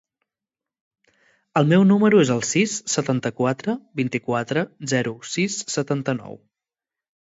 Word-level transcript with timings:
El 1.61 1.69
meu 1.73 1.85
número 1.91 2.23
es 2.23 2.33
el 2.37 2.43
sis, 2.53 2.79
setanta-quatre, 2.95 3.79
vint-i-quatre, 4.03 4.67
zero, 4.97 5.19
sis, 5.39 5.63
setanta-nou. 5.79 6.47